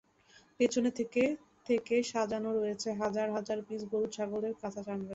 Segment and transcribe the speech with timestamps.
[0.59, 1.25] পেছনে থরে
[1.65, 5.09] থরে সাজানো রয়েছে হাজার হাজার পিস গরু-ছাগলের কাঁচা চামড়া।